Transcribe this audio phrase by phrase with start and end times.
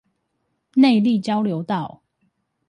[0.73, 2.01] 內壢交流道